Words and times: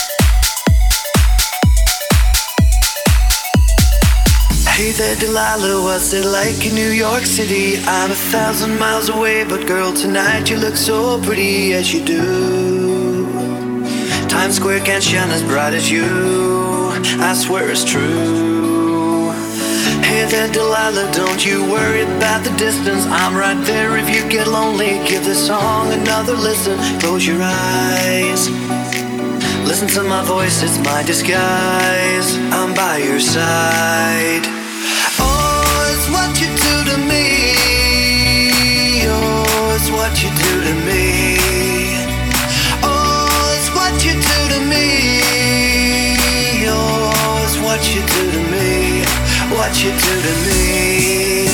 Hey 4.69 4.91
there, 4.93 5.17
Delilah, 5.17 5.83
what's 5.83 6.13
it 6.13 6.25
like 6.25 6.65
in 6.65 6.73
New 6.73 6.91
York 6.91 7.25
City? 7.25 7.77
I'm 7.79 8.09
a 8.09 8.15
thousand 8.15 8.79
miles 8.79 9.09
away, 9.09 9.43
but 9.43 9.67
girl, 9.67 9.91
tonight 9.91 10.49
you 10.49 10.55
look 10.55 10.77
so 10.77 11.21
pretty 11.21 11.73
as 11.73 11.93
you 11.93 12.05
do. 12.05 13.27
Times 14.29 14.55
Square 14.55 14.79
can't 14.85 15.03
shine 15.03 15.29
as 15.31 15.43
bright 15.43 15.73
as 15.73 15.91
you, 15.91 16.05
I 17.19 17.33
swear 17.33 17.69
it's 17.69 17.83
true. 17.83 18.48
Hey 20.29 20.47
Delilah, 20.51 21.11
don't 21.11 21.43
you 21.43 21.65
worry 21.71 22.03
about 22.03 22.43
the 22.43 22.51
distance. 22.55 23.03
I'm 23.07 23.35
right 23.35 23.59
there 23.65 23.97
if 23.97 24.07
you 24.13 24.29
get 24.29 24.47
lonely. 24.47 25.01
Give 25.09 25.25
this 25.25 25.47
song 25.47 25.91
another 25.91 26.33
listen. 26.33 26.77
Close 26.99 27.25
your 27.25 27.41
eyes. 27.41 28.47
Listen 29.65 29.87
to 29.87 30.03
my 30.03 30.23
voice, 30.23 30.61
it's 30.61 30.77
my 30.85 31.01
disguise. 31.01 32.37
I'm 32.53 32.75
by 32.75 32.97
your 32.97 33.19
side. 33.19 34.45
Oh, 35.17 35.93
it's 35.93 36.07
what 36.13 36.29
you 36.39 36.47
do 36.67 36.75
to 36.91 36.97
me. 37.09 37.25
Oh, 39.09 39.75
it's 39.75 39.89
what 39.89 40.13
you 40.21 40.29
do 40.45 40.51
to 40.67 40.73
me. 40.85 40.98
What 49.59 49.83
you 49.83 49.91
do 49.91 49.97
to 49.97 50.33
me. 50.47 51.49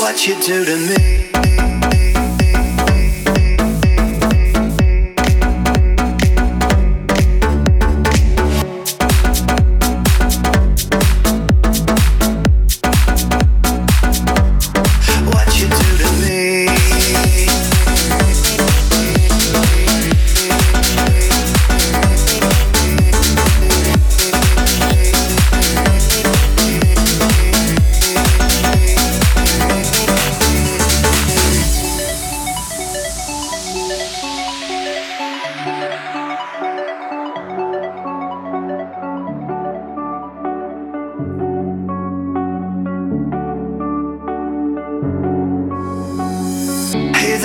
What 0.00 0.26
you 0.26 0.34
do 0.42 0.64
to 0.64 0.76
me. 0.76 1.13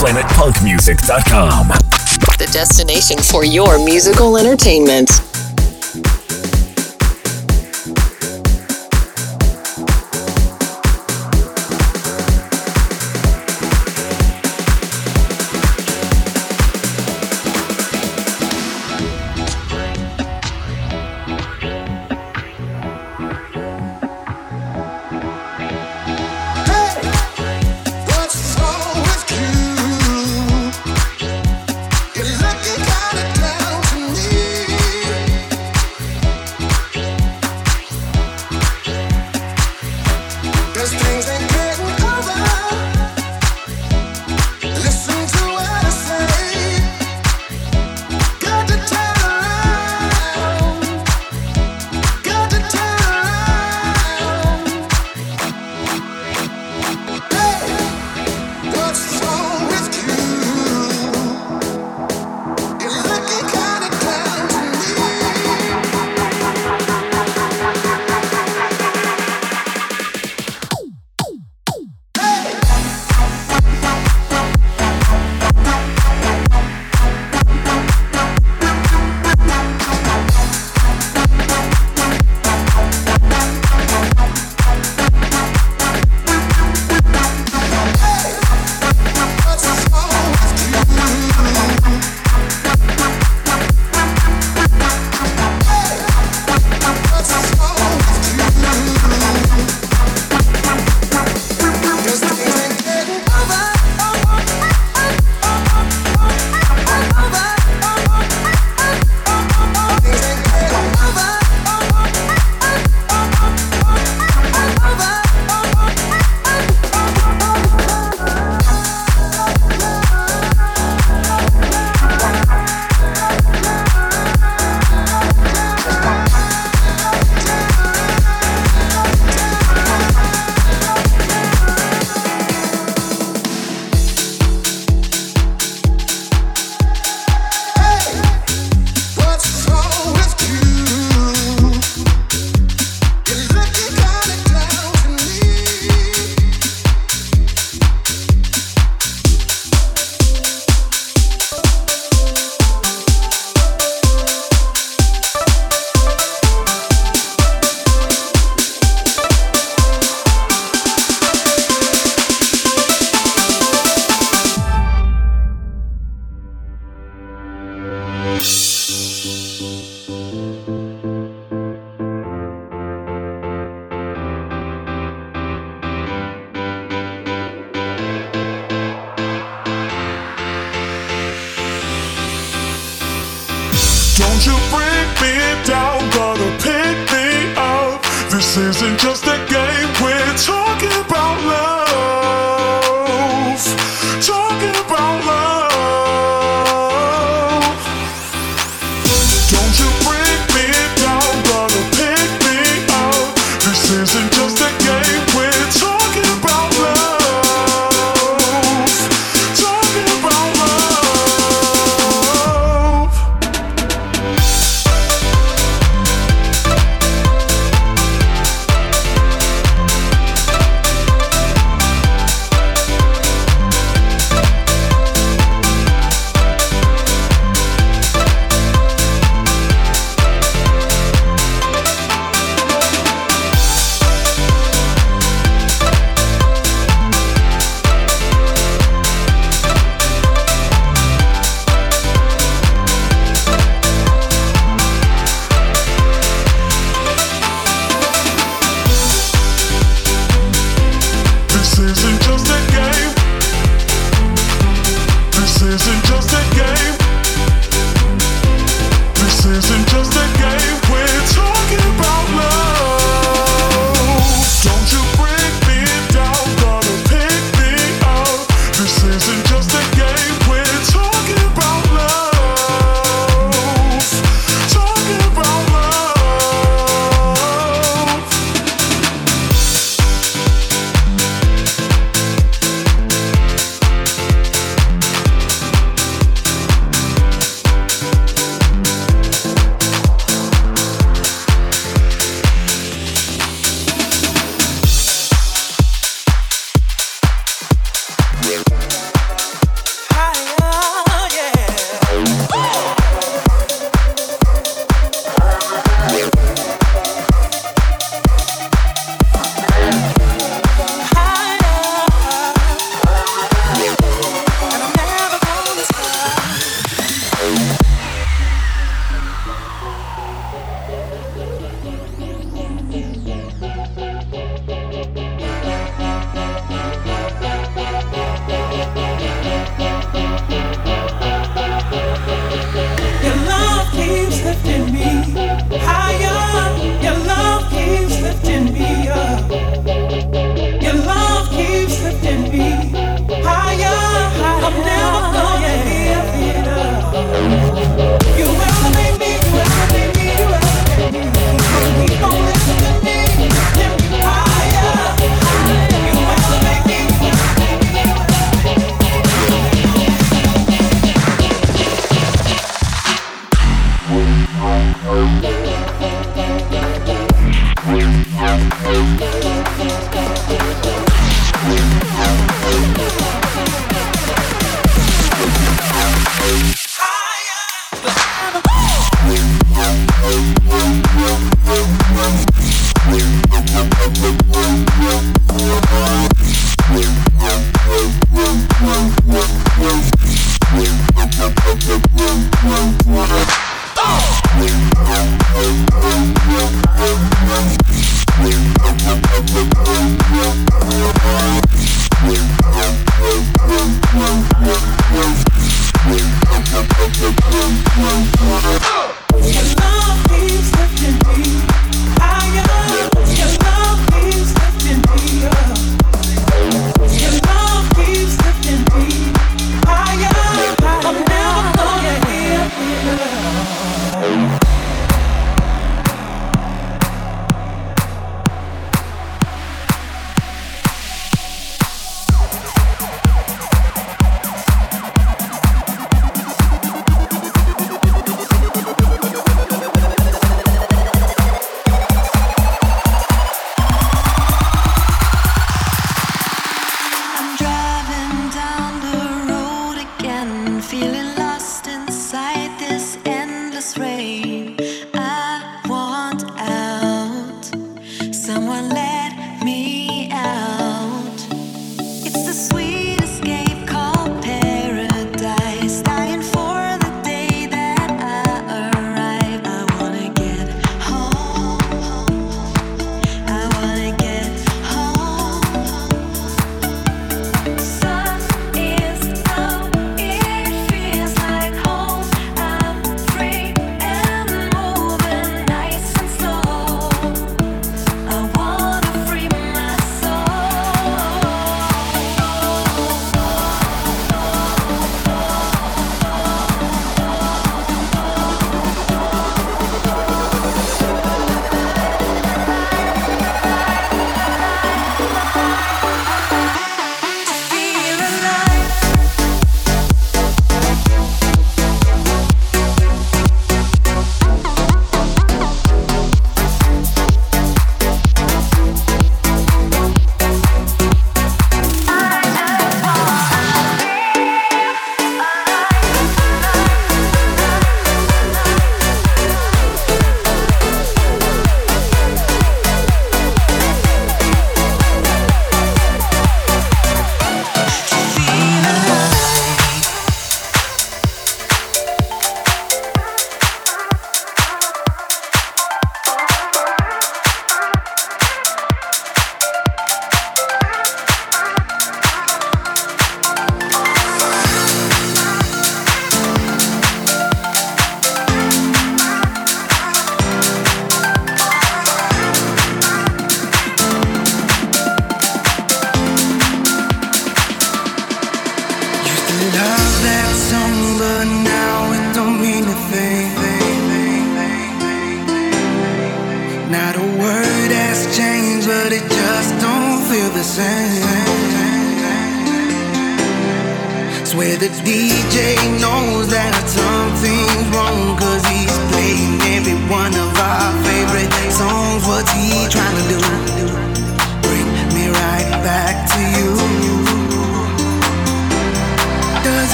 planetpunkmusic.com. 0.00 1.68
The 2.38 2.48
destination 2.50 3.18
for 3.18 3.44
your 3.44 3.78
musical 3.84 4.38
entertainment. 4.38 5.19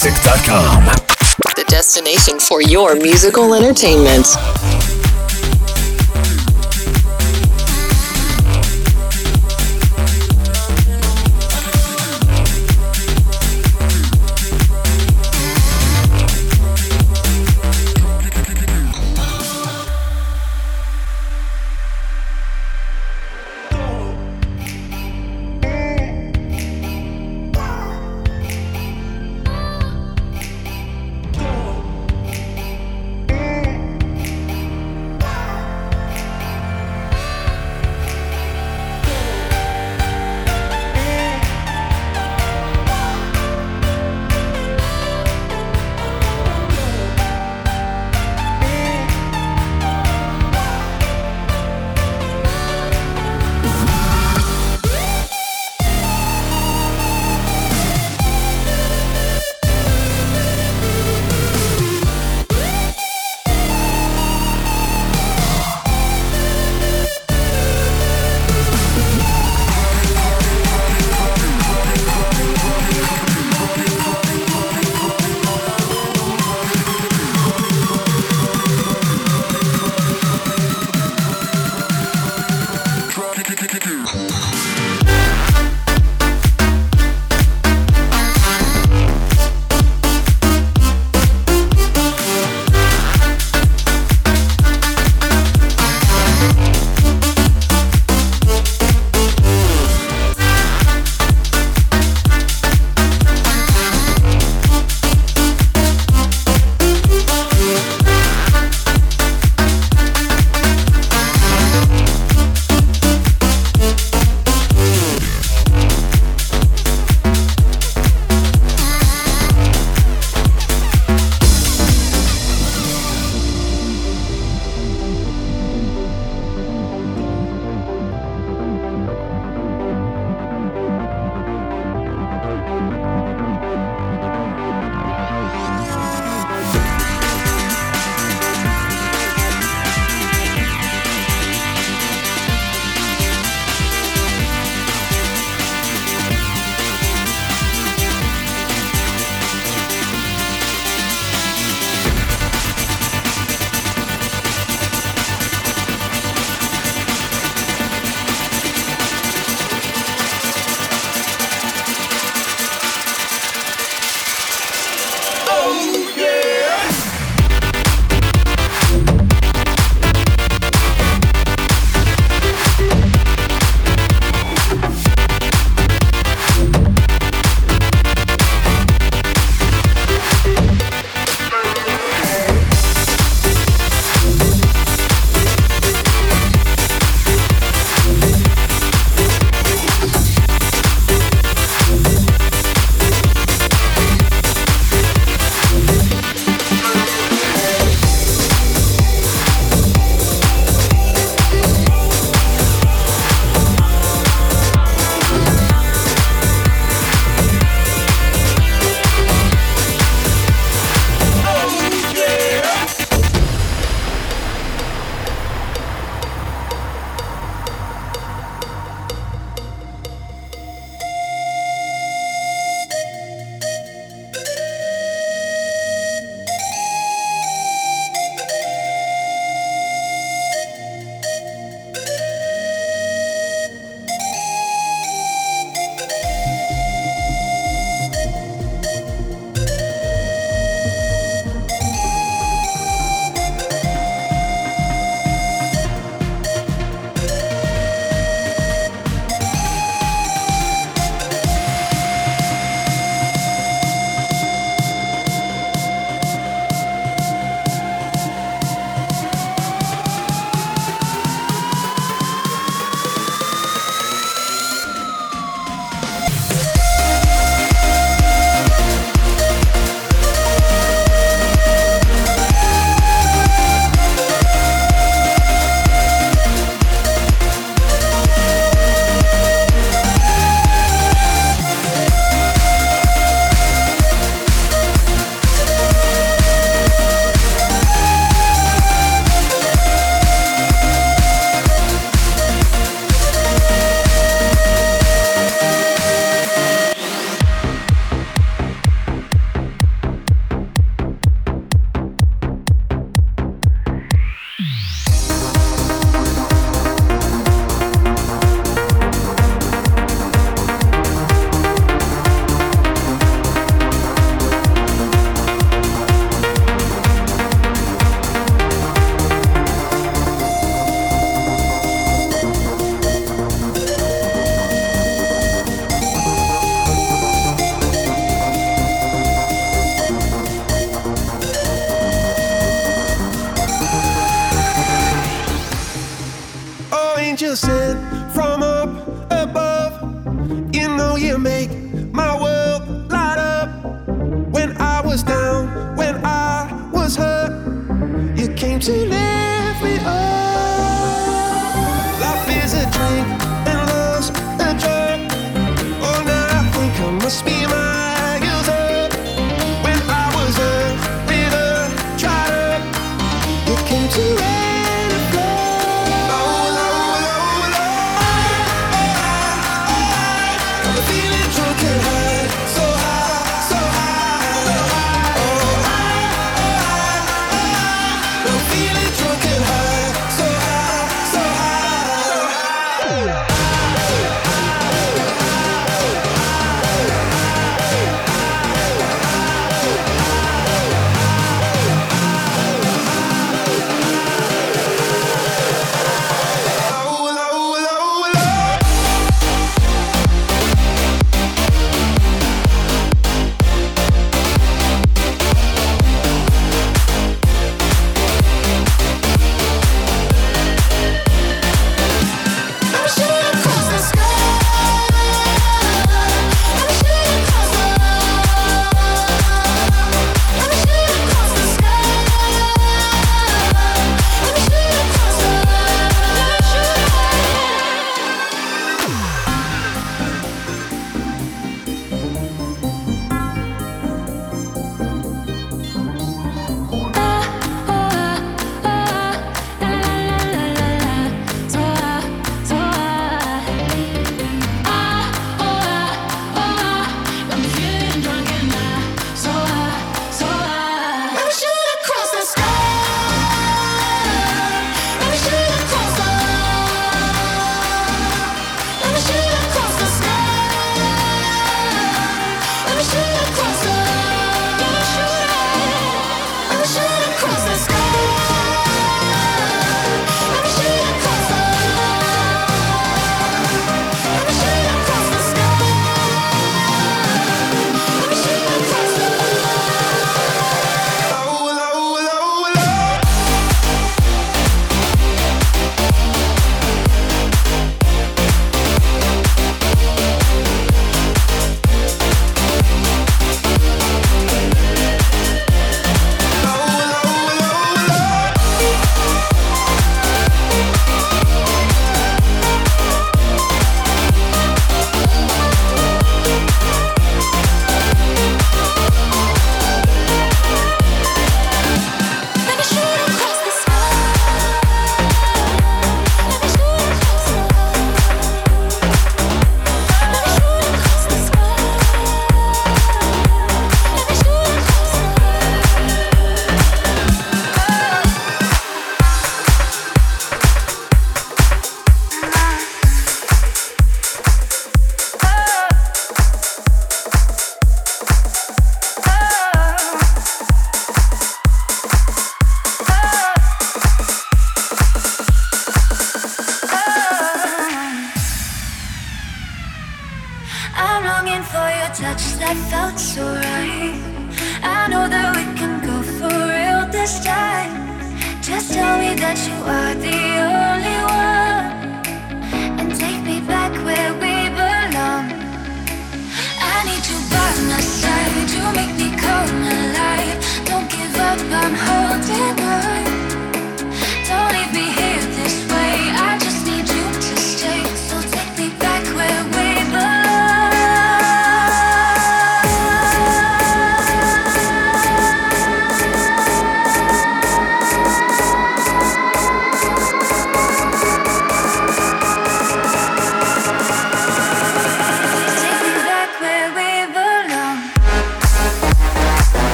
The 0.00 1.64
destination 1.66 2.38
for 2.38 2.62
your 2.62 2.94
musical 2.94 3.52
entertainment. 3.54 4.26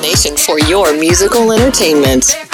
Destination 0.00 0.36
for 0.36 0.58
your 0.60 0.96
musical 0.98 1.52
entertainment. 1.52 2.49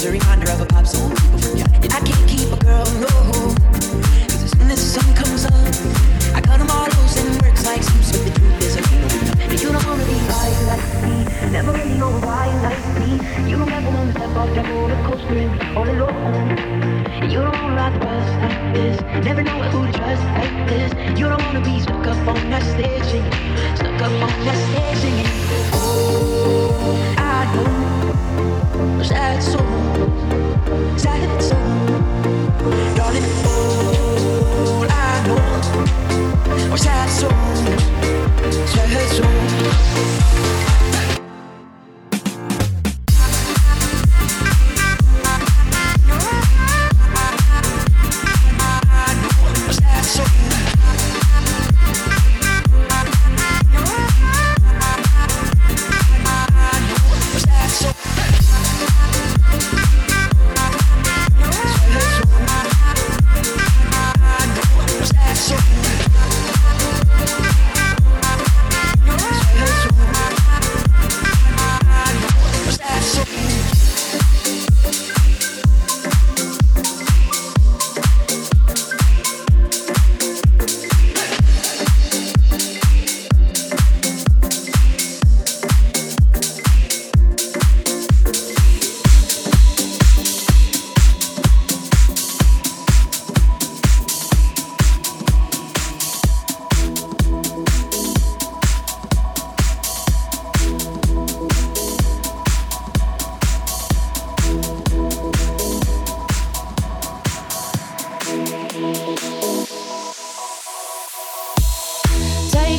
during 0.00 0.20
thunder 0.20 0.50
of 0.50 0.60
a 0.62 0.66
pop 0.66 0.86
song. 0.86 1.19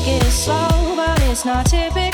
It's 0.04 0.34
slow, 0.34 0.96
but 0.96 1.22
it's 1.24 1.46
not 1.46 1.68
typical. 1.68 2.11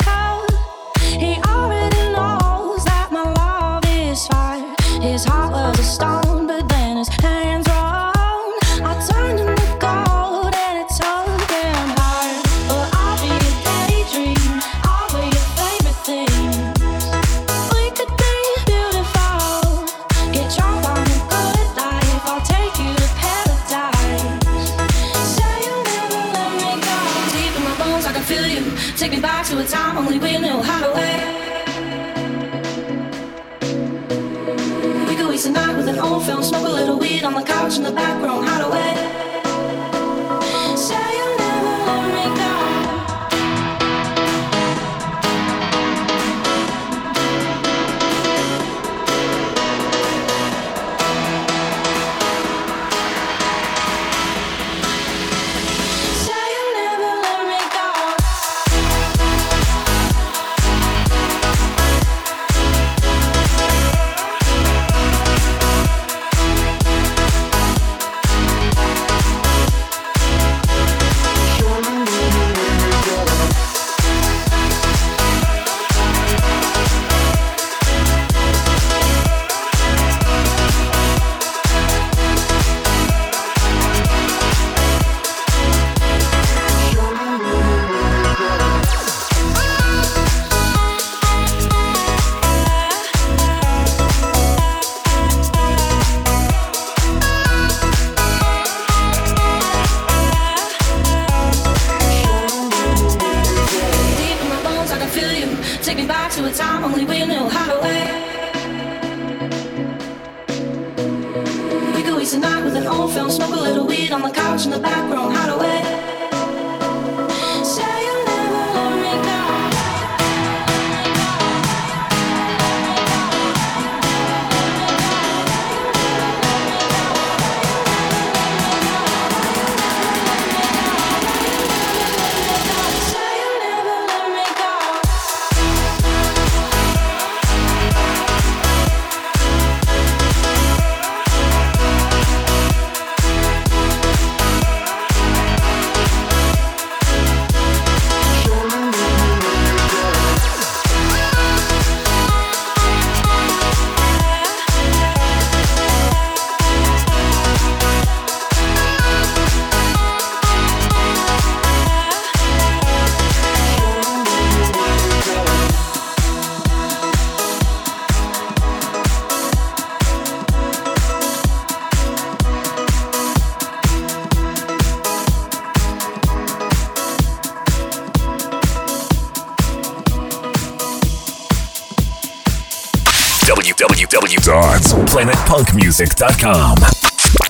Film, 113.08 113.30
smoke 113.30 113.54
a 113.54 113.60
little 113.60 113.86
weed 113.86 114.12
on 114.12 114.22
the 114.22 114.30
couch 114.30 114.64
in 114.64 114.70
the 114.70 114.78
back 114.78 115.10
room, 115.10 115.32
hideaway. 115.32 116.07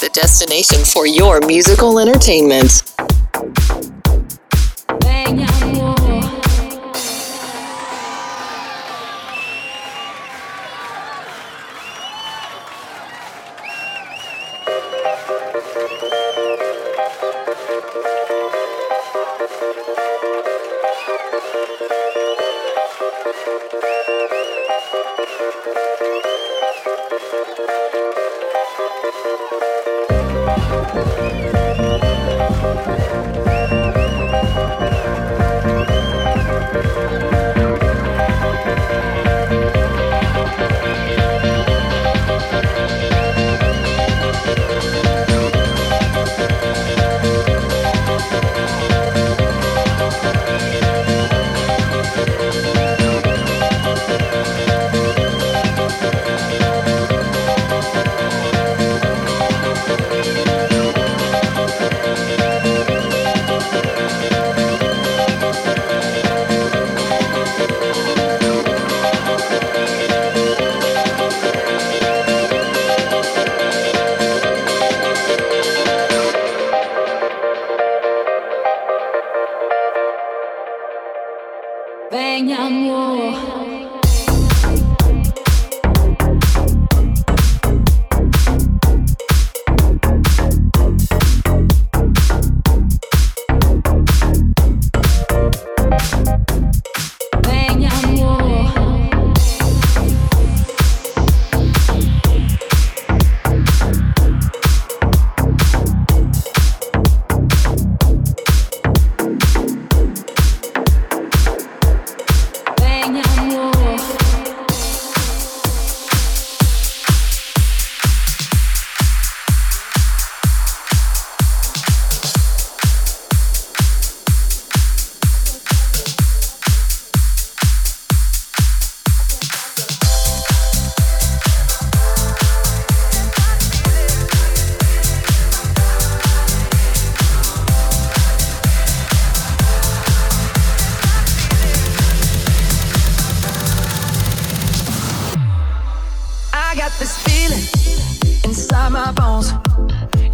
The 0.00 0.08
destination 0.10 0.82
for 0.82 1.06
your 1.06 1.38
musical 1.46 1.98
entertainment. 1.98 2.87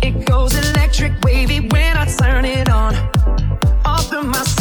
It 0.03 0.27
goes 0.27 0.57
electric 0.71 1.13
wavy 1.23 1.61
when 1.61 1.97
I 1.97 2.07
turn 2.07 2.45
it 2.45 2.69
on. 2.69 2.95
Off 3.85 4.13
my 4.13 4.54